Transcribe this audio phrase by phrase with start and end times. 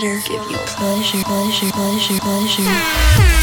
[0.00, 3.35] better, give you pleasure, pleasure, pleasure, pleasure.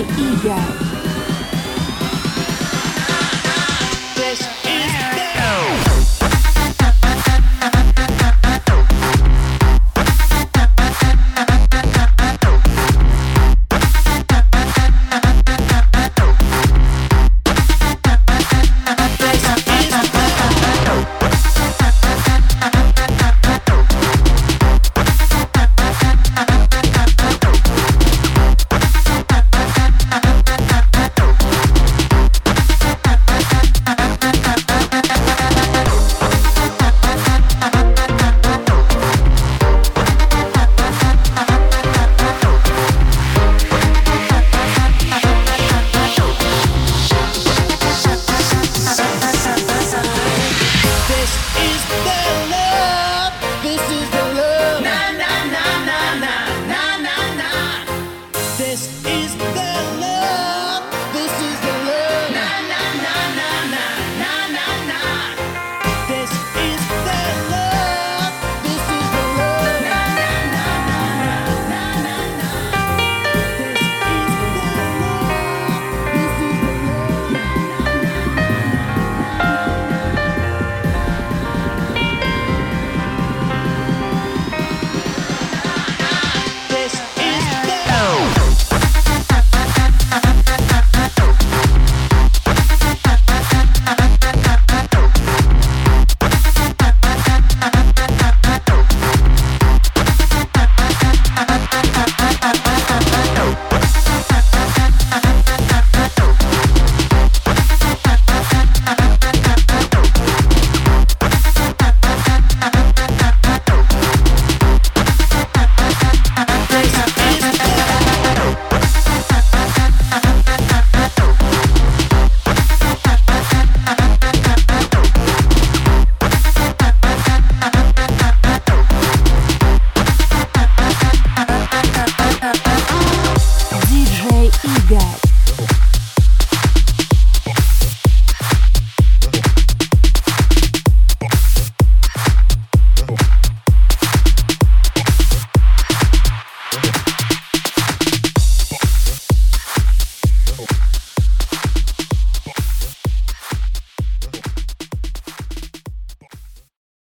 [0.00, 0.87] 一点。